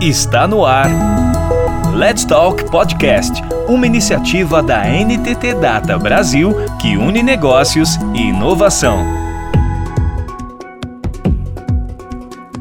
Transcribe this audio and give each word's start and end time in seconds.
Está 0.00 0.48
no 0.48 0.64
ar. 0.64 0.88
Let's 1.94 2.24
Talk 2.24 2.70
Podcast, 2.70 3.42
uma 3.68 3.86
iniciativa 3.86 4.62
da 4.62 4.82
NTT 4.86 5.56
Data 5.60 5.98
Brasil 5.98 6.54
que 6.80 6.96
une 6.96 7.22
negócios 7.22 7.96
e 8.14 8.28
inovação. 8.28 9.04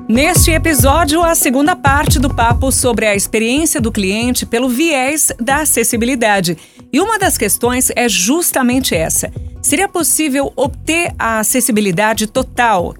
Neste 0.05 0.51
episódio, 0.51 1.23
a 1.23 1.33
segunda 1.33 1.77
parte 1.77 2.19
do 2.19 2.29
papo 2.29 2.73
sobre 2.73 3.05
a 3.05 3.15
experiência 3.15 3.79
do 3.79 3.89
cliente 3.89 4.45
pelo 4.45 4.67
viés 4.67 5.31
da 5.39 5.61
acessibilidade. 5.61 6.57
E 6.91 6.99
uma 6.99 7.17
das 7.17 7.37
questões 7.37 7.89
é 7.95 8.09
justamente 8.09 8.93
essa: 8.93 9.31
seria 9.61 9.87
possível 9.87 10.51
obter 10.57 11.13
a 11.17 11.39
acessibilidade 11.39 12.27
total? 12.27 12.93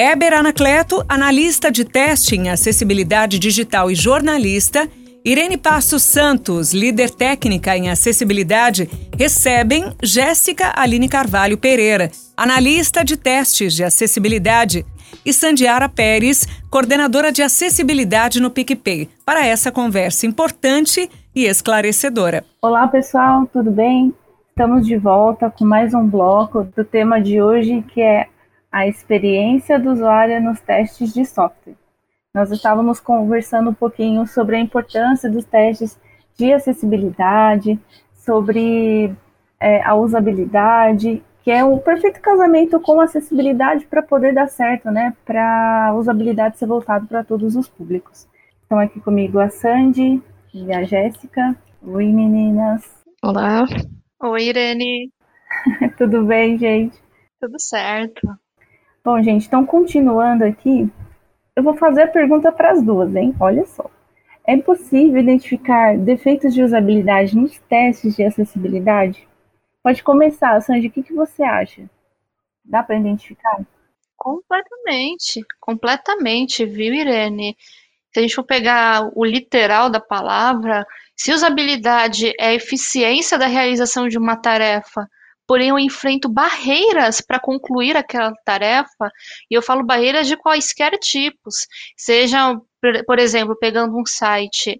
Éber 0.00 0.32
Anacleto, 0.32 1.04
analista 1.08 1.72
de 1.72 1.84
teste 1.84 2.36
em 2.36 2.48
acessibilidade 2.50 3.36
digital 3.36 3.90
e 3.90 3.96
jornalista, 3.96 4.88
Irene 5.24 5.56
Passos 5.56 6.04
Santos, 6.04 6.72
líder 6.72 7.10
técnica 7.10 7.76
em 7.76 7.90
acessibilidade, 7.90 8.88
recebem 9.18 9.92
Jéssica 10.00 10.72
Aline 10.76 11.08
Carvalho 11.08 11.58
Pereira, 11.58 12.12
analista 12.36 13.04
de 13.04 13.16
testes 13.16 13.74
de 13.74 13.82
acessibilidade, 13.82 14.86
e 15.26 15.32
Sandiara 15.32 15.88
Pérez, 15.88 16.46
coordenadora 16.70 17.32
de 17.32 17.42
acessibilidade 17.42 18.40
no 18.40 18.52
PicPay, 18.52 19.08
para 19.26 19.44
essa 19.44 19.72
conversa 19.72 20.26
importante 20.26 21.10
e 21.34 21.44
esclarecedora. 21.44 22.44
Olá, 22.62 22.86
pessoal, 22.86 23.48
tudo 23.52 23.72
bem? 23.72 24.14
Estamos 24.50 24.86
de 24.86 24.96
volta 24.96 25.50
com 25.50 25.64
mais 25.64 25.92
um 25.92 26.06
bloco 26.06 26.62
do 26.76 26.84
tema 26.84 27.20
de 27.20 27.42
hoje, 27.42 27.84
que 27.92 28.00
é 28.00 28.28
a 28.70 28.86
experiência 28.86 29.78
do 29.78 29.90
usuário 29.90 30.40
nos 30.40 30.60
testes 30.60 31.12
de 31.12 31.24
software. 31.24 31.76
Nós 32.34 32.50
estávamos 32.50 33.00
conversando 33.00 33.70
um 33.70 33.74
pouquinho 33.74 34.26
sobre 34.26 34.56
a 34.56 34.60
importância 34.60 35.30
dos 35.30 35.44
testes 35.44 35.98
de 36.36 36.52
acessibilidade, 36.52 37.78
sobre 38.14 39.12
é, 39.58 39.82
a 39.82 39.94
usabilidade, 39.94 41.22
que 41.42 41.50
é 41.50 41.64
o 41.64 41.78
perfeito 41.78 42.20
casamento 42.20 42.78
com 42.80 43.00
acessibilidade 43.00 43.86
para 43.86 44.02
poder 44.02 44.34
dar 44.34 44.48
certo, 44.48 44.90
né? 44.90 45.16
Para 45.24 45.88
a 45.88 45.94
usabilidade 45.94 46.58
ser 46.58 46.66
voltada 46.66 47.06
para 47.06 47.24
todos 47.24 47.56
os 47.56 47.68
públicos. 47.68 48.28
Estão 48.62 48.78
aqui 48.78 49.00
comigo 49.00 49.38
a 49.38 49.48
Sandy 49.48 50.22
e 50.52 50.72
a 50.72 50.84
Jéssica. 50.84 51.56
Oi, 51.82 52.06
meninas. 52.06 52.84
Olá. 53.22 53.64
Oi, 54.22 54.42
Irene. 54.48 55.10
Tudo 55.96 56.24
bem, 56.24 56.58
gente? 56.58 56.96
Tudo 57.40 57.58
certo. 57.58 58.28
Bom, 59.04 59.22
gente, 59.22 59.46
então 59.46 59.64
continuando 59.64 60.44
aqui, 60.44 60.90
eu 61.56 61.62
vou 61.62 61.74
fazer 61.74 62.02
a 62.02 62.08
pergunta 62.08 62.52
para 62.52 62.72
as 62.72 62.82
duas, 62.82 63.14
hein? 63.14 63.34
Olha 63.40 63.64
só. 63.66 63.90
É 64.46 64.56
possível 64.56 65.20
identificar 65.20 65.96
defeitos 65.98 66.54
de 66.54 66.62
usabilidade 66.62 67.36
nos 67.36 67.58
testes 67.68 68.16
de 68.16 68.22
acessibilidade? 68.22 69.28
Pode 69.82 70.02
começar, 70.02 70.60
Sandy, 70.60 70.88
o 70.88 70.90
que, 70.90 71.02
que 71.02 71.12
você 71.12 71.42
acha? 71.42 71.88
Dá 72.64 72.82
para 72.82 72.96
identificar? 72.96 73.60
Completamente, 74.16 75.44
completamente, 75.60 76.66
viu, 76.66 76.92
Irene? 76.92 77.56
Se 78.12 78.18
a 78.18 78.22
gente 78.22 78.34
for 78.34 78.44
pegar 78.44 79.10
o 79.14 79.24
literal 79.24 79.90
da 79.90 80.00
palavra, 80.00 80.86
se 81.14 81.32
usabilidade 81.32 82.32
é 82.38 82.48
a 82.48 82.54
eficiência 82.54 83.38
da 83.38 83.46
realização 83.46 84.08
de 84.08 84.18
uma 84.18 84.36
tarefa 84.36 85.08
porém 85.48 85.70
eu 85.70 85.78
enfrento 85.78 86.28
barreiras 86.28 87.22
para 87.22 87.40
concluir 87.40 87.96
aquela 87.96 88.32
tarefa, 88.44 89.10
e 89.50 89.54
eu 89.54 89.62
falo 89.62 89.82
barreiras 89.82 90.26
de 90.28 90.36
quaisquer 90.36 90.98
tipos, 90.98 91.66
seja, 91.96 92.54
por 93.06 93.18
exemplo, 93.18 93.56
pegando 93.58 93.96
um 93.96 94.04
site, 94.04 94.78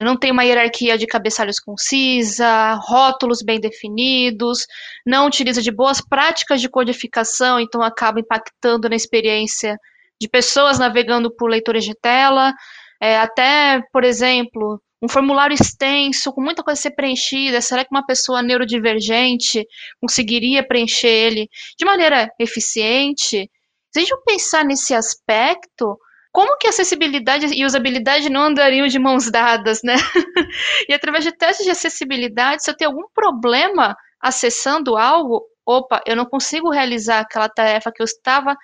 não 0.00 0.16
tem 0.16 0.30
uma 0.30 0.44
hierarquia 0.44 0.96
de 0.96 1.06
cabeçalhos 1.06 1.58
concisa, 1.58 2.74
rótulos 2.74 3.42
bem 3.42 3.58
definidos, 3.58 4.64
não 5.04 5.26
utiliza 5.26 5.60
de 5.60 5.72
boas 5.72 6.00
práticas 6.00 6.60
de 6.60 6.68
codificação, 6.68 7.58
então 7.58 7.82
acaba 7.82 8.20
impactando 8.20 8.88
na 8.88 8.94
experiência 8.94 9.76
de 10.20 10.28
pessoas 10.28 10.78
navegando 10.78 11.34
por 11.34 11.50
leitores 11.50 11.84
de 11.84 11.94
tela, 11.94 12.54
é, 13.00 13.18
até, 13.18 13.82
por 13.92 14.04
exemplo, 14.04 14.80
um 15.02 15.08
formulário 15.08 15.54
extenso, 15.54 16.32
com 16.32 16.40
muita 16.40 16.62
coisa 16.62 16.78
a 16.78 16.82
ser 16.82 16.92
preenchida, 16.92 17.60
será 17.60 17.84
que 17.84 17.90
uma 17.90 18.06
pessoa 18.06 18.42
neurodivergente 18.42 19.66
conseguiria 20.00 20.66
preencher 20.66 21.08
ele 21.08 21.48
de 21.78 21.84
maneira 21.84 22.30
eficiente? 22.38 23.50
Se 23.92 23.98
a 23.98 24.00
gente 24.00 24.16
pensar 24.24 24.64
nesse 24.64 24.94
aspecto, 24.94 25.98
como 26.32 26.58
que 26.58 26.68
acessibilidade 26.68 27.46
e 27.46 27.64
usabilidade 27.64 28.28
não 28.28 28.42
andariam 28.42 28.86
de 28.86 28.98
mãos 28.98 29.30
dadas, 29.30 29.80
né? 29.82 29.94
e 30.88 30.92
através 30.92 31.24
de 31.24 31.32
testes 31.32 31.64
de 31.64 31.70
acessibilidade, 31.70 32.62
se 32.62 32.70
eu 32.70 32.76
tenho 32.76 32.90
algum 32.90 33.08
problema 33.14 33.96
acessando 34.20 34.96
algo, 34.96 35.42
opa, 35.64 36.02
eu 36.06 36.16
não 36.16 36.26
consigo 36.26 36.70
realizar 36.70 37.20
aquela 37.20 37.48
tarefa 37.48 37.90
que 37.90 38.02
eu 38.02 38.04
estava, 38.04 38.56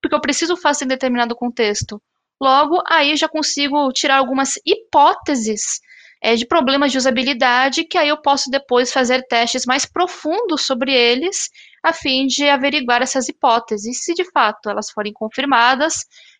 porque 0.00 0.14
eu 0.14 0.20
preciso 0.20 0.56
fazer 0.56 0.84
em 0.84 0.88
determinado 0.88 1.34
contexto. 1.36 2.02
Logo, 2.42 2.82
aí 2.90 3.14
já 3.14 3.28
consigo 3.28 3.92
tirar 3.92 4.16
algumas 4.16 4.54
hipóteses 4.66 5.78
é, 6.20 6.34
de 6.34 6.44
problemas 6.44 6.90
de 6.90 6.98
usabilidade, 6.98 7.84
que 7.84 7.96
aí 7.96 8.08
eu 8.08 8.20
posso 8.20 8.50
depois 8.50 8.92
fazer 8.92 9.22
testes 9.28 9.64
mais 9.64 9.86
profundos 9.86 10.66
sobre 10.66 10.92
eles, 10.92 11.48
a 11.84 11.92
fim 11.92 12.26
de 12.26 12.48
averiguar 12.48 13.00
essas 13.00 13.28
hipóteses. 13.28 14.02
Se 14.02 14.12
de 14.12 14.28
fato 14.32 14.68
elas 14.68 14.90
forem 14.90 15.12
confirmadas, 15.12 15.94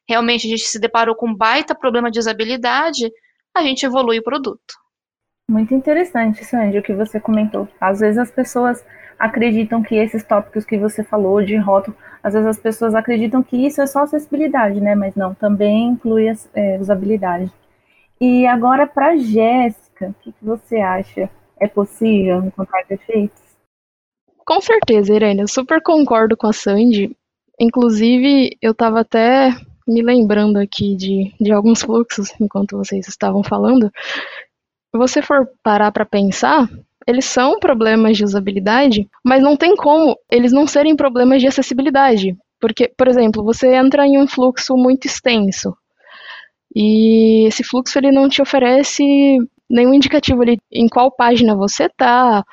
realmente 0.08 0.48
a 0.48 0.50
gente 0.50 0.64
se 0.64 0.80
deparou 0.80 1.14
com 1.14 1.28
um 1.28 1.36
baita 1.36 1.72
problema 1.72 2.10
de 2.10 2.18
usabilidade, 2.18 3.08
a 3.54 3.62
gente 3.62 3.86
evolui 3.86 4.18
o 4.18 4.24
produto. 4.24 4.74
Muito 5.48 5.72
interessante, 5.72 6.44
Sandy, 6.44 6.78
o 6.78 6.82
que 6.82 6.94
você 6.94 7.20
comentou. 7.20 7.68
Às 7.80 8.00
vezes 8.00 8.18
as 8.18 8.30
pessoas 8.32 8.84
acreditam 9.20 9.84
que 9.84 9.94
esses 9.94 10.24
tópicos 10.24 10.64
que 10.64 10.76
você 10.76 11.04
falou 11.04 11.44
de 11.44 11.56
rótulo, 11.56 11.96
às 12.22 12.34
vezes 12.34 12.48
as 12.48 12.58
pessoas 12.58 12.94
acreditam 12.94 13.42
que 13.42 13.56
isso 13.56 13.82
é 13.82 13.86
só 13.86 14.00
acessibilidade, 14.00 14.80
né? 14.80 14.94
Mas 14.94 15.14
não, 15.14 15.34
também 15.34 15.88
inclui 15.88 16.28
a 16.28 16.34
é, 16.54 16.78
usabilidade. 16.78 17.50
E 18.20 18.46
agora 18.46 18.86
para 18.86 19.16
Jéssica, 19.16 20.08
o 20.08 20.14
que, 20.22 20.32
que, 20.32 20.44
você 20.44 20.76
acha? 20.76 21.28
É 21.60 21.66
possível 21.66 22.44
encontrar 22.44 22.84
defeitos? 22.88 23.40
Com 24.44 24.60
certeza, 24.60 25.14
Irene, 25.14 25.42
eu 25.42 25.48
super 25.48 25.82
concordo 25.82 26.36
com 26.36 26.46
a 26.46 26.52
Sandy. 26.52 27.16
Inclusive, 27.58 28.56
eu 28.60 28.72
estava 28.72 29.00
até 29.00 29.50
me 29.86 30.02
lembrando 30.02 30.58
aqui 30.58 30.96
de, 30.96 31.32
de 31.40 31.52
alguns 31.52 31.82
fluxos 31.82 32.32
enquanto 32.40 32.76
vocês 32.76 33.08
estavam 33.08 33.42
falando. 33.42 33.90
Você 34.94 35.22
for 35.22 35.48
parar 35.62 35.90
para 35.90 36.04
pensar, 36.04 36.68
eles 37.06 37.24
são 37.24 37.58
problemas 37.58 38.16
de 38.16 38.24
usabilidade, 38.24 39.08
mas 39.24 39.42
não 39.42 39.56
tem 39.56 39.74
como 39.74 40.16
eles 40.30 40.52
não 40.52 40.66
serem 40.66 40.94
problemas 40.94 41.40
de 41.40 41.48
acessibilidade. 41.48 42.36
Porque, 42.60 42.92
por 42.96 43.08
exemplo, 43.08 43.42
você 43.42 43.74
entra 43.74 44.06
em 44.06 44.18
um 44.18 44.26
fluxo 44.28 44.76
muito 44.76 45.06
extenso 45.06 45.74
e 46.74 47.46
esse 47.46 47.62
fluxo 47.62 47.98
ele 47.98 48.10
não 48.10 48.28
te 48.28 48.40
oferece 48.40 49.02
nenhum 49.68 49.94
indicativo 49.94 50.42
ali 50.42 50.58
em 50.70 50.88
qual 50.88 51.10
página 51.10 51.54
você 51.54 51.88
tá, 51.88 52.44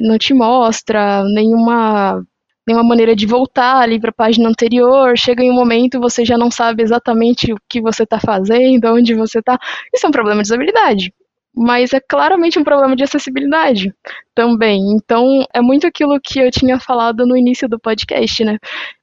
não 0.00 0.18
te 0.18 0.34
mostra 0.34 1.24
nenhuma 1.24 2.22
nenhuma 2.66 2.84
maneira 2.86 3.16
de 3.16 3.26
voltar 3.26 3.78
ali 3.78 3.98
para 3.98 4.10
a 4.10 4.12
página 4.12 4.48
anterior. 4.48 5.16
Chega 5.16 5.42
em 5.42 5.50
um 5.50 5.54
momento 5.54 6.00
você 6.00 6.24
já 6.24 6.36
não 6.36 6.50
sabe 6.50 6.82
exatamente 6.82 7.52
o 7.52 7.56
que 7.68 7.80
você 7.80 8.02
está 8.02 8.20
fazendo, 8.20 8.92
onde 8.92 9.14
você 9.14 9.38
está. 9.38 9.58
Isso 9.94 10.04
é 10.06 10.08
um 10.08 10.12
problema 10.12 10.42
de 10.42 10.48
usabilidade 10.48 11.12
mas 11.58 11.92
é 11.92 11.98
claramente 11.98 12.56
um 12.56 12.62
problema 12.62 12.94
de 12.94 13.02
acessibilidade 13.02 13.92
também. 14.32 14.80
Então, 14.92 15.44
é 15.52 15.60
muito 15.60 15.88
aquilo 15.88 16.20
que 16.22 16.38
eu 16.38 16.50
tinha 16.52 16.78
falado 16.78 17.26
no 17.26 17.36
início 17.36 17.68
do 17.68 17.80
podcast, 17.80 18.44
né? 18.44 18.58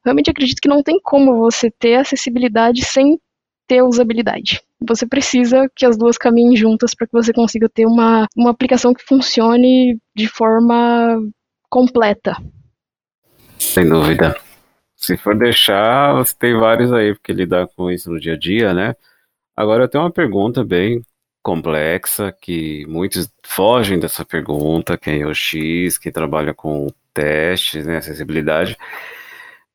Realmente 0.05 0.29
acredito 0.29 0.61
que 0.61 0.69
não 0.69 0.81
tem 0.81 0.97
como 1.03 1.35
você 1.38 1.69
ter 1.69 1.95
acessibilidade 1.95 2.85
sem 2.85 3.19
ter 3.67 3.81
usabilidade. 3.81 4.61
Você 4.87 5.05
precisa 5.05 5.69
que 5.75 5.85
as 5.85 5.97
duas 5.97 6.17
caminhem 6.17 6.55
juntas 6.55 6.96
para 6.96 7.07
que 7.07 7.13
você 7.13 7.34
consiga 7.34 7.67
ter 7.67 7.85
uma, 7.85 8.25
uma 8.37 8.52
aplicação 8.52 8.93
que 8.93 9.03
funcione 9.03 9.99
de 10.16 10.28
forma 10.29 11.19
completa. 11.69 12.37
Sem 13.59 13.90
dúvida. 13.90 14.40
Se 14.96 15.17
for 15.17 15.37
deixar, 15.37 16.13
você 16.13 16.34
tem 16.37 16.58
vários 16.58 16.93
aí, 16.93 17.13
porque 17.13 17.34
lidar 17.34 17.67
com 17.75 17.91
isso 17.91 18.09
no 18.09 18.19
dia 18.19 18.34
a 18.34 18.37
dia, 18.37 18.73
né? 18.73 18.96
Agora 19.58 19.84
eu 19.84 19.90
tenho 19.90 20.05
uma 20.05 20.11
pergunta 20.11 20.63
bem 20.63 21.01
complexa, 21.46 22.32
que 22.42 22.88
muitos 22.88 23.32
fogem 23.44 24.00
dessa 24.00 24.26
pergunta, 24.26 24.97
quem 24.97 25.22
é 25.22 25.28
o 25.28 25.34
X, 25.36 25.96
quem 25.96 26.12
trabalha 26.12 26.56
com 26.56 26.88
testes, 27.14 27.86
né, 27.86 27.97
acessibilidade. 27.97 28.76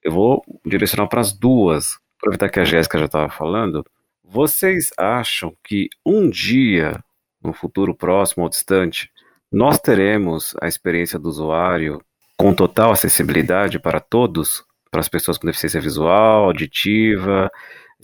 Eu 0.03 0.11
vou 0.11 0.45
direcionar 0.67 1.07
para 1.07 1.21
as 1.21 1.33
duas, 1.33 1.97
aproveitar 2.19 2.49
que 2.49 2.59
a 2.59 2.65
Jéssica 2.65 2.99
já 2.99 3.05
estava 3.05 3.29
falando. 3.29 3.87
Vocês 4.25 4.91
acham 4.99 5.55
que 5.63 5.89
um 6.05 6.29
dia, 6.29 6.99
no 7.41 7.53
futuro 7.53 7.95
próximo 7.95 8.43
ou 8.43 8.51
distante, 8.51 9.09
nós 9.51 9.79
teremos 9.79 10.57
a 10.61 10.67
experiência 10.67 11.21
do 11.21 11.29
usuário 11.29 12.03
com 12.37 12.53
total 12.53 12.91
acessibilidade 12.91 13.79
para 13.79 14.01
todos, 14.01 14.65
para 14.91 15.01
as 15.01 15.09
pessoas 15.09 15.39
com 15.39 15.47
deficiência 15.47 15.81
visual, 15.81 16.47
auditiva, 16.47 17.49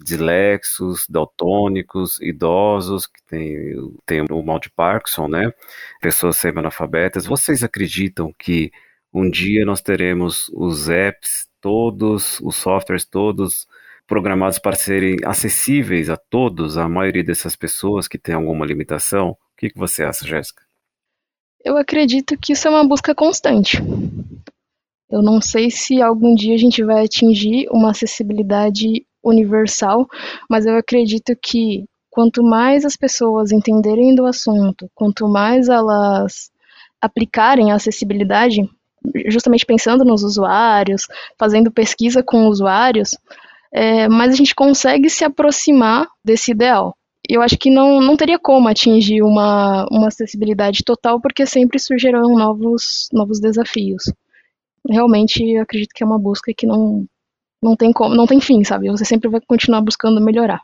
dislexos, 0.03 1.07
daltônicos, 1.09 2.21
idosos, 2.21 3.07
que 3.07 3.23
tem, 3.25 4.25
o 4.31 4.43
mal 4.43 4.59
de 4.59 4.71
Parkinson, 4.71 5.29
né? 5.29 5.53
Pessoas 6.01 6.37
semi-analfabetas. 6.37 7.27
Vocês 7.27 7.63
acreditam 7.63 8.35
que 8.39 8.71
um 9.13 9.31
dia 9.31 9.65
nós 9.65 9.81
teremos 9.81 10.51
os 10.55 10.89
apps 10.89 11.49
todos, 11.61 12.39
os 12.41 12.57
softwares 12.57 13.05
todos 13.05 13.67
programados 14.07 14.59
para 14.59 14.77
serem 14.77 15.17
acessíveis 15.25 16.09
a 16.09 16.17
todos, 16.17 16.79
a 16.79 16.89
maioria 16.89 17.25
dessas 17.25 17.57
pessoas 17.57 18.07
que 18.07 18.19
tem 18.19 18.35
alguma 18.35 18.65
limitação? 18.65 19.31
O 19.31 19.37
que, 19.57 19.71
que 19.71 19.79
você 19.79 20.05
acha, 20.05 20.27
Jéssica? 20.27 20.63
Eu 21.65 21.77
acredito 21.77 22.39
que 22.39 22.53
isso 22.53 22.69
é 22.69 22.71
uma 22.71 22.87
busca 22.87 23.15
constante. 23.15 23.79
Eu 25.11 25.23
não 25.23 25.41
sei 25.41 25.71
se 25.71 26.03
algum 26.03 26.35
dia 26.35 26.55
a 26.55 26.59
gente 26.59 26.83
vai 26.85 27.05
atingir 27.05 27.69
uma 27.71 27.91
acessibilidade 27.91 29.06
universal, 29.29 30.07
mas 30.49 30.67
eu 30.67 30.77
acredito 30.77 31.37
que 31.41 31.85
quanto 32.11 32.43
mais 32.43 32.85
as 32.85 32.97
pessoas 32.97 33.53
entenderem 33.53 34.15
do 34.15 34.25
assunto, 34.25 34.91
quanto 34.95 35.29
mais 35.29 35.69
elas 35.69 36.51
aplicarem 37.01 37.71
a 37.71 37.75
acessibilidade, 37.75 38.69
justamente 39.29 39.67
pensando 39.67 40.05
nos 40.05 40.23
usuários, 40.23 41.03
fazendo 41.39 41.71
pesquisa 41.71 42.23
com 42.23 42.49
usuários, 42.49 43.11
é, 43.73 44.09
mais 44.09 44.33
a 44.33 44.37
gente 44.37 44.55
consegue 44.55 45.11
se 45.11 45.25
aproximar 45.25 46.07
desse 46.25 46.53
ideal. 46.53 46.97
Eu 47.29 47.43
acho 47.43 47.59
que 47.59 47.71
não, 47.71 48.01
não 48.01 48.17
teria 48.17 48.39
como 48.39 48.69
atingir 48.69 49.23
uma, 49.23 49.87
uma 49.91 50.09
acessibilidade 50.09 50.85
total, 50.85 51.21
porque 51.21 51.45
sempre 51.45 51.79
surgirão 51.79 52.35
novos, 52.35 53.09
novos 53.13 53.41
desafios. 53.41 54.05
Realmente, 54.89 55.43
eu 55.43 55.63
acredito 55.63 55.93
que 55.93 56.03
é 56.03 56.07
uma 56.07 56.19
busca 56.19 56.53
que 56.57 56.67
não, 56.67 57.05
não 57.67 57.77
tem 57.77 57.93
como, 57.93 58.15
não 58.15 58.27
tem 58.27 58.41
fim, 58.41 58.63
sabe? 58.63 58.89
Você 58.91 59.05
sempre 59.05 59.29
vai 59.29 59.41
continuar 59.41 59.81
buscando 59.81 60.21
melhorar. 60.21 60.61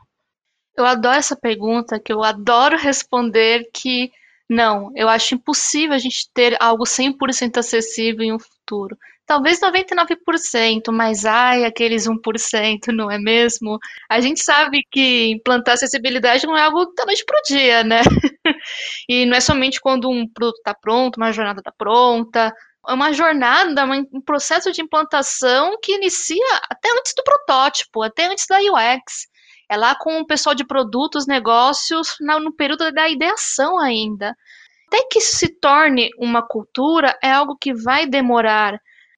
Eu 0.77 0.85
adoro 0.85 1.17
essa 1.17 1.35
pergunta, 1.35 1.99
que 1.99 2.11
eu 2.11 2.23
adoro 2.23 2.77
responder 2.77 3.69
que 3.73 4.09
não, 4.49 4.91
eu 4.95 5.09
acho 5.09 5.35
impossível 5.35 5.95
a 5.95 5.99
gente 5.99 6.29
ter 6.33 6.55
algo 6.59 6.83
100% 6.85 7.57
acessível 7.57 8.23
em 8.23 8.33
um 8.33 8.39
futuro. 8.39 8.97
Talvez 9.25 9.59
99%, 9.59 10.91
mas 10.91 11.25
ai, 11.25 11.63
aqueles 11.63 12.05
1%, 12.07 12.87
não 12.93 13.09
é 13.09 13.17
mesmo? 13.17 13.79
A 14.09 14.19
gente 14.19 14.43
sabe 14.43 14.83
que 14.91 15.31
implantar 15.31 15.75
acessibilidade 15.75 16.45
não 16.45 16.57
é 16.57 16.61
algo 16.61 16.85
da 16.95 17.05
noite 17.05 17.23
para 17.25 17.39
o 17.39 17.41
dia, 17.43 17.83
né? 17.83 18.01
e 19.07 19.25
não 19.25 19.37
é 19.37 19.39
somente 19.39 19.79
quando 19.79 20.09
um 20.09 20.27
produto 20.27 20.57
está 20.57 20.73
pronto, 20.73 21.17
uma 21.17 21.31
jornada 21.31 21.61
está 21.61 21.71
pronta, 21.71 22.53
é 22.87 22.93
uma 22.93 23.13
jornada, 23.13 23.85
um 23.85 24.21
processo 24.21 24.71
de 24.71 24.81
implantação 24.81 25.77
que 25.81 25.95
inicia 25.95 26.61
até 26.69 26.89
antes 26.97 27.13
do 27.15 27.23
protótipo, 27.23 28.03
até 28.03 28.25
antes 28.25 28.45
da 28.47 28.57
UX. 28.57 29.27
É 29.69 29.77
lá 29.77 29.95
com 29.95 30.19
o 30.19 30.27
pessoal 30.27 30.53
de 30.53 30.65
produtos, 30.65 31.25
negócios, 31.25 32.15
no 32.19 32.53
período 32.53 32.91
da 32.91 33.09
ideação 33.09 33.79
ainda. 33.79 34.35
Até 34.87 35.07
que 35.09 35.19
isso 35.19 35.37
se 35.37 35.47
torne 35.59 36.09
uma 36.19 36.45
cultura, 36.45 37.17
é 37.23 37.31
algo 37.31 37.57
que 37.59 37.73
vai 37.73 38.05
demorar, 38.05 38.77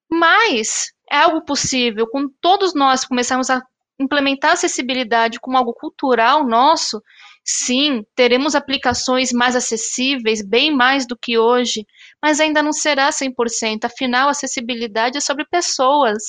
mas 0.09 0.93
é 1.11 1.17
algo 1.17 1.43
possível. 1.43 2.07
Quando 2.07 2.31
todos 2.39 2.73
nós 2.73 3.03
começarmos 3.03 3.49
a 3.49 3.61
implementar 3.99 4.51
acessibilidade 4.51 5.39
como 5.39 5.57
algo 5.57 5.73
cultural 5.73 6.45
nosso, 6.45 7.01
Sim, 7.47 8.03
teremos 8.15 8.55
aplicações 8.55 9.31
mais 9.31 9.55
acessíveis, 9.55 10.41
bem 10.41 10.71
mais 10.75 11.05
do 11.05 11.15
que 11.15 11.37
hoje, 11.37 11.85
mas 12.19 12.39
ainda 12.39 12.63
não 12.63 12.73
será 12.73 13.11
100%. 13.11 13.85
Afinal, 13.85 14.29
acessibilidade 14.29 15.17
é 15.19 15.21
sobre 15.21 15.45
pessoas 15.45 16.23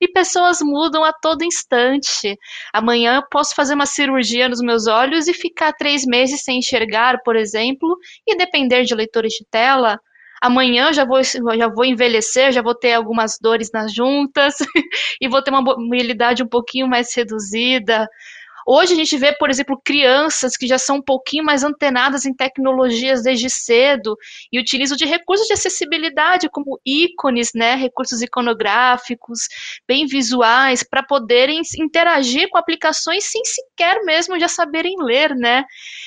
e 0.00 0.06
pessoas 0.06 0.60
mudam 0.62 1.02
a 1.04 1.12
todo 1.12 1.42
instante. 1.42 2.38
Amanhã 2.72 3.16
eu 3.16 3.28
posso 3.28 3.52
fazer 3.52 3.74
uma 3.74 3.84
cirurgia 3.84 4.48
nos 4.48 4.60
meus 4.60 4.86
olhos 4.86 5.26
e 5.26 5.34
ficar 5.34 5.72
três 5.72 6.04
meses 6.06 6.42
sem 6.44 6.58
enxergar, 6.58 7.20
por 7.24 7.34
exemplo, 7.34 7.98
e 8.24 8.36
depender 8.36 8.84
de 8.84 8.94
leitores 8.94 9.32
de 9.32 9.44
tela. 9.50 9.98
Amanhã 10.40 10.92
já 10.92 11.04
vou, 11.04 11.20
já 11.22 11.68
vou 11.68 11.84
envelhecer, 11.84 12.52
já 12.52 12.62
vou 12.62 12.74
ter 12.74 12.92
algumas 12.92 13.36
dores 13.40 13.70
nas 13.74 13.92
juntas 13.92 14.54
e 15.20 15.28
vou 15.28 15.42
ter 15.42 15.50
uma 15.50 15.60
mobilidade 15.62 16.44
um 16.44 16.48
pouquinho 16.48 16.86
mais 16.88 17.14
reduzida. 17.14 18.08
Hoje 18.72 18.92
a 18.92 18.96
gente 18.96 19.18
vê, 19.18 19.32
por 19.32 19.50
exemplo, 19.50 19.82
crianças 19.84 20.56
que 20.56 20.64
já 20.64 20.78
são 20.78 20.98
um 20.98 21.02
pouquinho 21.02 21.42
mais 21.42 21.64
antenadas 21.64 22.24
em 22.24 22.32
tecnologias 22.32 23.20
desde 23.20 23.50
cedo 23.50 24.16
e 24.52 24.60
utilizam 24.60 24.96
de 24.96 25.04
recursos 25.04 25.48
de 25.48 25.54
acessibilidade, 25.54 26.48
como 26.48 26.78
ícones, 26.86 27.50
né, 27.52 27.74
recursos 27.74 28.22
iconográficos, 28.22 29.48
bem 29.88 30.06
visuais, 30.06 30.84
para 30.84 31.02
poderem 31.02 31.62
interagir 31.80 32.48
com 32.48 32.58
aplicações 32.58 33.24
sem 33.24 33.44
sequer 33.44 34.04
mesmo 34.04 34.38
já 34.38 34.46
saberem 34.46 34.94
ler, 35.00 35.34
né? 35.34 35.64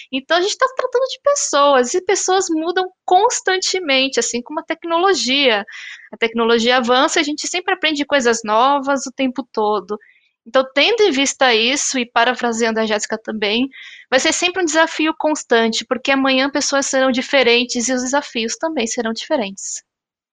Então 0.10 0.38
a 0.38 0.42
gente 0.42 0.52
está 0.52 0.66
tratando 0.74 1.04
de 1.10 1.20
pessoas 1.22 1.94
e 1.94 2.02
pessoas 2.02 2.46
mudam 2.50 2.90
constantemente, 3.04 4.22
assim 4.22 4.42
como 4.42 4.62
a 4.62 4.64
tecnologia. 4.64 5.66
A 6.14 6.18
tecnologia 6.18 6.78
avança, 6.78 7.20
a 7.20 7.24
gente 7.24 7.46
sempre 7.46 7.74
aprende 7.74 8.06
coisas 8.06 8.40
novas 8.46 9.06
o 9.06 9.12
tempo 9.12 9.46
todo. 9.52 9.98
Então, 10.46 10.66
tendo 10.74 11.02
em 11.04 11.12
vista 11.12 11.54
isso, 11.54 11.98
e 11.98 12.06
parafraseando 12.06 12.80
a 12.80 12.86
Jéssica 12.86 13.18
também, 13.18 13.70
vai 14.10 14.20
ser 14.20 14.34
sempre 14.34 14.62
um 14.62 14.66
desafio 14.66 15.14
constante, 15.18 15.86
porque 15.86 16.12
amanhã 16.12 16.50
pessoas 16.50 16.86
serão 16.86 17.12
diferentes 17.12 17.88
e 17.88 17.94
os 17.94 18.02
desafios 18.04 18.58
também 18.58 18.86
serão 18.86 19.14
diferentes. 19.14 19.84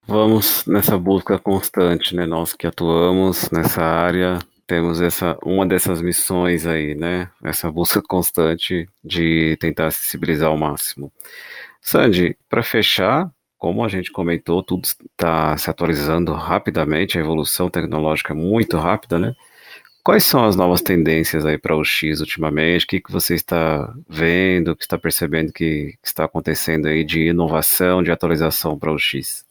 Vamos 0.07 0.67
nessa 0.67 0.99
busca 0.99 1.39
constante, 1.39 2.17
né? 2.17 2.27
Nós 2.27 2.55
que 2.55 2.67
atuamos 2.67 3.49
nessa 3.51 3.83
área, 3.83 4.39
temos 4.67 5.01
essa 5.01 5.39
uma 5.45 5.65
dessas 5.65 6.03
missões 6.03 6.67
aí, 6.67 6.95
né? 6.95 7.31
Essa 7.45 7.71
busca 7.71 8.03
constante 8.03 8.89
de 9.05 9.57
tentar 9.61 9.87
acessibilizar 9.87 10.49
ao 10.49 10.57
máximo. 10.57 11.13
Sandy, 11.81 12.37
para 12.49 12.63
fechar, 12.63 13.31
como 13.57 13.85
a 13.85 13.89
gente 13.89 14.11
comentou, 14.11 14.63
tudo 14.63 14.85
está 14.85 15.57
se 15.57 15.71
atualizando 15.71 16.33
rapidamente, 16.33 17.17
a 17.17 17.21
evolução 17.21 17.71
tecnológica 17.71 18.33
é 18.33 18.37
muito 18.37 18.77
rápida, 18.79 19.19
né? 19.19 19.35
Quais 20.03 20.25
são 20.25 20.45
as 20.45 20.57
novas 20.57 20.81
tendências 20.81 21.45
aí 21.45 21.59
para 21.59 21.77
o 21.77 21.85
X 21.85 22.21
ultimamente? 22.21 22.85
O 22.85 22.89
que, 22.89 23.01
que 23.01 23.13
você 23.13 23.35
está 23.35 23.93
vendo, 24.09 24.75
que 24.75 24.85
está 24.85 24.99
percebendo 24.99 25.53
que, 25.53 25.93
que 26.03 26.09
está 26.09 26.25
acontecendo 26.25 26.87
aí 26.87 27.05
de 27.05 27.29
inovação, 27.29 28.03
de 28.03 28.11
atualização 28.11 28.79
para 28.79 28.93
o 28.93 28.99
X? 28.99 29.45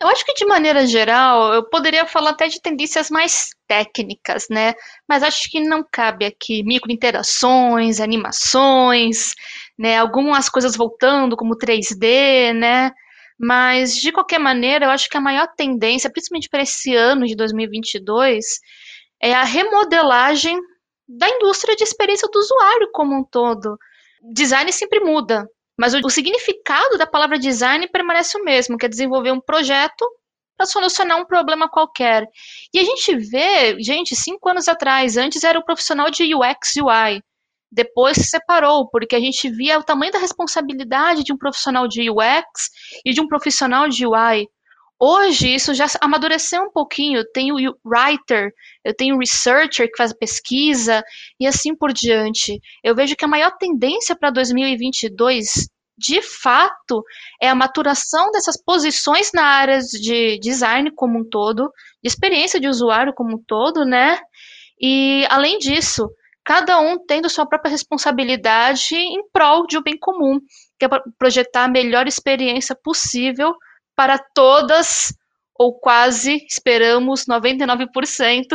Eu 0.00 0.06
acho 0.08 0.24
que 0.24 0.34
de 0.34 0.44
maneira 0.44 0.86
geral, 0.86 1.52
eu 1.54 1.64
poderia 1.68 2.06
falar 2.06 2.30
até 2.30 2.46
de 2.46 2.60
tendências 2.60 3.10
mais 3.10 3.50
técnicas, 3.66 4.46
né? 4.48 4.74
Mas 5.08 5.24
acho 5.24 5.50
que 5.50 5.60
não 5.60 5.82
cabe 5.82 6.24
aqui 6.24 6.62
microinterações, 6.62 8.00
animações, 8.00 9.34
né? 9.76 9.98
Algumas 9.98 10.48
coisas 10.48 10.76
voltando, 10.76 11.36
como 11.36 11.56
3D, 11.56 12.52
né? 12.52 12.92
Mas 13.36 13.96
de 13.96 14.12
qualquer 14.12 14.38
maneira, 14.38 14.86
eu 14.86 14.90
acho 14.90 15.08
que 15.08 15.16
a 15.16 15.20
maior 15.20 15.48
tendência, 15.56 16.10
principalmente 16.10 16.48
para 16.48 16.62
esse 16.62 16.94
ano 16.94 17.26
de 17.26 17.34
2022, 17.34 18.60
é 19.20 19.34
a 19.34 19.44
remodelagem 19.44 20.58
da 21.08 21.28
indústria 21.28 21.74
de 21.74 21.84
experiência 21.84 22.28
do 22.30 22.38
usuário 22.38 22.90
como 22.92 23.16
um 23.16 23.24
todo. 23.24 23.78
Design 24.32 24.72
sempre 24.72 25.00
muda, 25.00 25.48
mas 25.78 25.94
o, 25.94 25.98
o 26.04 26.10
significado 26.10 26.98
da 26.98 27.06
palavra 27.06 27.38
design 27.38 27.88
permanece 27.88 28.38
o 28.38 28.44
mesmo, 28.44 28.76
que 28.76 28.86
é 28.86 28.88
desenvolver 28.88 29.32
um 29.32 29.40
projeto 29.40 30.06
para 30.56 30.66
solucionar 30.66 31.18
um 31.18 31.24
problema 31.24 31.68
qualquer. 31.68 32.26
E 32.74 32.80
a 32.80 32.84
gente 32.84 33.16
vê, 33.16 33.80
gente, 33.80 34.16
cinco 34.16 34.48
anos 34.48 34.66
atrás, 34.68 35.16
antes 35.16 35.44
era 35.44 35.58
o 35.58 35.64
profissional 35.64 36.10
de 36.10 36.34
UX 36.34 36.76
UI, 36.76 37.22
depois 37.70 38.16
se 38.16 38.24
separou, 38.24 38.88
porque 38.88 39.14
a 39.14 39.20
gente 39.20 39.48
via 39.50 39.78
o 39.78 39.84
tamanho 39.84 40.10
da 40.10 40.18
responsabilidade 40.18 41.22
de 41.22 41.32
um 41.32 41.38
profissional 41.38 41.86
de 41.86 42.10
UX 42.10 42.70
e 43.04 43.12
de 43.12 43.20
um 43.20 43.28
profissional 43.28 43.88
de 43.88 44.06
UI. 44.06 44.48
Hoje 45.00 45.54
isso 45.54 45.74
já 45.74 45.86
amadureceu 46.00 46.62
um 46.62 46.72
pouquinho. 46.72 47.18
Eu 47.18 47.32
tenho 47.32 47.54
writer, 47.84 48.52
eu 48.84 48.94
tenho 48.94 49.18
researcher 49.18 49.88
que 49.88 49.96
faz 49.96 50.12
pesquisa 50.12 51.02
e 51.38 51.46
assim 51.46 51.74
por 51.76 51.92
diante. 51.92 52.60
Eu 52.82 52.94
vejo 52.94 53.14
que 53.14 53.24
a 53.24 53.28
maior 53.28 53.52
tendência 53.58 54.16
para 54.16 54.30
2022 54.30 55.68
de 55.98 56.22
fato, 56.22 57.02
é 57.42 57.48
a 57.48 57.56
maturação 57.56 58.30
dessas 58.30 58.56
posições 58.62 59.32
na 59.34 59.42
área 59.42 59.80
de 59.80 60.38
design 60.38 60.92
como 60.94 61.18
um 61.18 61.28
todo, 61.28 61.72
de 62.00 62.08
experiência 62.08 62.60
de 62.60 62.68
usuário 62.68 63.12
como 63.12 63.34
um 63.34 63.42
todo, 63.44 63.84
né? 63.84 64.20
E, 64.80 65.26
além 65.28 65.58
disso, 65.58 66.08
cada 66.44 66.78
um 66.78 67.04
tendo 67.04 67.28
sua 67.28 67.46
própria 67.46 67.72
responsabilidade 67.72 68.94
em 68.94 69.28
prol 69.32 69.66
de 69.66 69.76
um 69.76 69.82
bem 69.82 69.98
comum, 69.98 70.38
que 70.78 70.86
é 70.86 70.88
projetar 71.18 71.64
a 71.64 71.68
melhor 71.68 72.06
experiência 72.06 72.76
possível 72.80 73.52
para 73.98 74.16
todas 74.16 75.12
ou 75.58 75.76
quase, 75.76 76.46
esperamos, 76.48 77.24
99% 77.26 78.46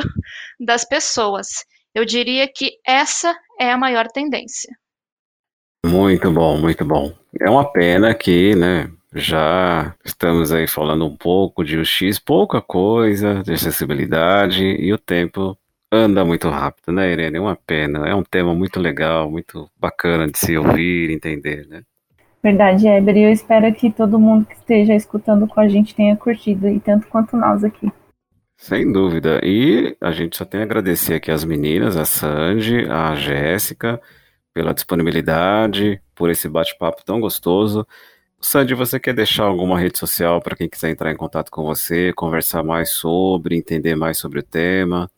das 0.58 0.86
pessoas. 0.86 1.66
Eu 1.94 2.06
diria 2.06 2.48
que 2.48 2.78
essa 2.88 3.38
é 3.60 3.70
a 3.70 3.78
maior 3.78 4.08
tendência. 4.08 4.74
Muito 5.86 6.32
bom, 6.32 6.58
muito 6.58 6.86
bom. 6.86 7.14
É 7.42 7.50
uma 7.50 7.70
pena 7.70 8.16
que, 8.16 8.56
né, 8.56 8.90
já 9.14 9.94
estamos 10.06 10.54
aí 10.54 10.66
falando 10.66 11.06
um 11.06 11.18
pouco 11.18 11.62
de 11.62 11.78
UX, 11.78 12.20
pouca 12.20 12.62
coisa 12.62 13.44
de 13.44 13.52
acessibilidade 13.52 14.64
e 14.64 14.94
o 14.94 14.98
tempo 14.98 15.58
anda 15.92 16.24
muito 16.24 16.48
rápido, 16.48 16.94
né, 16.94 17.12
Irene? 17.12 17.38
É 17.38 17.42
uma 17.42 17.58
pena. 17.58 18.08
É 18.08 18.16
um 18.16 18.24
tema 18.24 18.56
muito 18.56 18.80
legal, 18.80 19.30
muito 19.30 19.70
bacana 19.78 20.26
de 20.26 20.38
se 20.40 20.58
ouvir, 20.58 21.12
entender, 21.12 21.68
né? 21.68 21.84
Verdade, 22.44 22.86
Eber. 22.88 23.16
E 23.16 23.24
eu 23.24 23.32
espero 23.32 23.74
que 23.74 23.90
todo 23.90 24.20
mundo 24.20 24.46
que 24.46 24.54
esteja 24.54 24.94
escutando 24.94 25.48
com 25.48 25.62
a 25.62 25.68
gente 25.70 25.96
tenha 25.96 26.16
curtido, 26.18 26.68
e 26.68 26.80
tanto 26.80 27.08
quanto 27.08 27.38
nós 27.38 27.64
aqui. 27.64 27.90
Sem 28.58 28.92
dúvida. 28.92 29.40
E 29.42 29.96
a 30.02 30.12
gente 30.12 30.36
só 30.36 30.44
tem 30.44 30.60
a 30.60 30.64
agradecer 30.64 31.16
aqui 31.16 31.32
as 31.32 31.46
meninas, 31.46 31.96
a 31.96 32.04
Sandy, 32.04 32.86
a 32.90 33.16
Jéssica, 33.16 34.02
pela 34.54 34.74
disponibilidade, 34.74 36.02
por 36.14 36.30
esse 36.30 36.50
bate-papo 36.50 37.04
tão 37.06 37.22
gostoso. 37.22 37.88
Sandy, 38.42 38.74
você 38.76 39.00
quer 39.00 39.14
deixar 39.14 39.46
alguma 39.46 39.80
rede 39.80 39.98
social 39.98 40.42
para 40.42 40.56
quem 40.56 40.68
quiser 40.68 40.92
entrar 40.92 41.12
em 41.12 41.16
contato 41.16 41.50
com 41.50 41.64
você, 41.64 42.12
conversar 42.14 42.62
mais 42.62 42.92
sobre, 42.92 43.56
entender 43.56 43.96
mais 43.96 44.18
sobre 44.18 44.40
o 44.40 44.44
tema? 44.44 45.10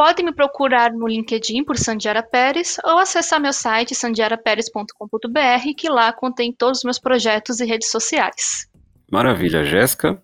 Pode 0.00 0.22
me 0.22 0.32
procurar 0.32 0.94
no 0.94 1.06
LinkedIn 1.06 1.62
por 1.62 1.76
Sandiara 1.76 2.22
Pérez 2.22 2.78
ou 2.82 2.96
acessar 2.96 3.38
meu 3.38 3.52
site 3.52 3.94
sandiaraperes.com.br, 3.94 5.74
que 5.76 5.90
lá 5.90 6.10
contém 6.10 6.54
todos 6.54 6.78
os 6.78 6.84
meus 6.84 6.98
projetos 6.98 7.60
e 7.60 7.66
redes 7.66 7.90
sociais. 7.90 8.66
Maravilha, 9.12 9.62
Jéssica. 9.62 10.18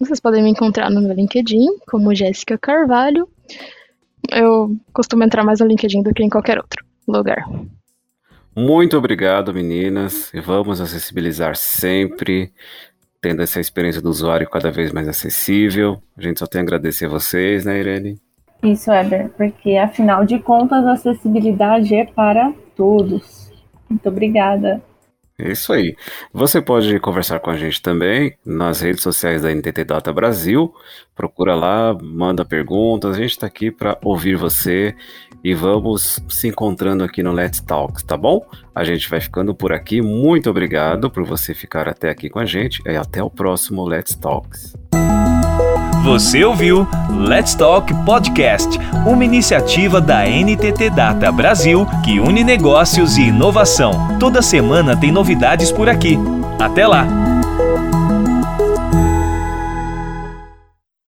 Vocês 0.00 0.18
podem 0.18 0.42
me 0.42 0.48
encontrar 0.48 0.88
no 0.88 1.02
meu 1.02 1.12
LinkedIn 1.12 1.66
como 1.90 2.14
Jéssica 2.14 2.56
Carvalho. 2.56 3.28
Eu 4.32 4.74
costumo 4.94 5.24
entrar 5.24 5.44
mais 5.44 5.60
no 5.60 5.66
LinkedIn 5.66 6.02
do 6.02 6.14
que 6.14 6.22
em 6.22 6.30
qualquer 6.30 6.56
outro 6.56 6.82
lugar. 7.06 7.44
Muito 8.56 8.96
obrigado, 8.96 9.52
meninas. 9.52 10.32
E 10.32 10.40
vamos 10.40 10.80
acessibilizar 10.80 11.54
sempre, 11.54 12.50
tendo 13.20 13.42
essa 13.42 13.60
experiência 13.60 14.00
do 14.00 14.08
usuário 14.08 14.48
cada 14.48 14.70
vez 14.70 14.90
mais 14.90 15.06
acessível. 15.06 16.02
A 16.16 16.22
gente 16.22 16.38
só 16.38 16.46
tem 16.46 16.62
a 16.62 16.64
agradecer 16.64 17.04
a 17.04 17.10
vocês, 17.10 17.66
né, 17.66 17.78
Irene? 17.78 18.18
Isso, 18.62 18.90
Eber, 18.92 19.30
porque 19.36 19.76
afinal 19.76 20.24
de 20.24 20.38
contas 20.38 20.84
a 20.84 20.92
acessibilidade 20.92 21.94
é 21.94 22.04
para 22.04 22.52
todos. 22.74 23.52
Muito 23.88 24.08
obrigada. 24.08 24.82
Isso 25.38 25.72
aí. 25.72 25.94
Você 26.32 26.60
pode 26.60 26.98
conversar 26.98 27.38
com 27.38 27.48
a 27.48 27.56
gente 27.56 27.80
também 27.80 28.36
nas 28.44 28.80
redes 28.80 29.04
sociais 29.04 29.42
da 29.42 29.54
NTT 29.54 29.84
Data 29.84 30.12
Brasil. 30.12 30.74
Procura 31.14 31.54
lá, 31.54 31.96
manda 32.02 32.44
perguntas. 32.44 33.14
A 33.14 33.20
gente 33.20 33.30
está 33.30 33.46
aqui 33.46 33.70
para 33.70 33.96
ouvir 34.02 34.34
você 34.34 34.96
e 35.44 35.54
vamos 35.54 36.18
se 36.28 36.48
encontrando 36.48 37.04
aqui 37.04 37.22
no 37.22 37.30
Let's 37.30 37.60
Talks, 37.60 38.02
tá 38.02 38.16
bom? 38.16 38.44
A 38.74 38.82
gente 38.82 39.08
vai 39.08 39.20
ficando 39.20 39.54
por 39.54 39.72
aqui. 39.72 40.02
Muito 40.02 40.50
obrigado 40.50 41.08
por 41.08 41.24
você 41.24 41.54
ficar 41.54 41.88
até 41.88 42.10
aqui 42.10 42.28
com 42.28 42.40
a 42.40 42.44
gente 42.44 42.82
e 42.84 42.96
até 42.96 43.22
o 43.22 43.30
próximo 43.30 43.84
Let's 43.84 44.16
Talks. 44.16 44.74
Você 46.08 46.42
ouviu 46.42 46.88
Let's 47.10 47.54
Talk 47.54 47.92
Podcast, 48.06 48.78
uma 49.04 49.22
iniciativa 49.22 50.00
da 50.00 50.24
NTT 50.24 50.88
Data 50.88 51.30
Brasil 51.30 51.86
que 52.02 52.18
une 52.18 52.42
negócios 52.42 53.18
e 53.18 53.24
inovação. 53.24 54.16
Toda 54.18 54.40
semana 54.40 54.96
tem 54.96 55.12
novidades 55.12 55.70
por 55.70 55.86
aqui. 55.86 56.18
Até 56.58 56.86
lá! 56.86 57.27